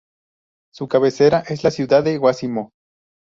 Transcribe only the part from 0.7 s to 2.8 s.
Su cabecera es la ciudad de Guácimo.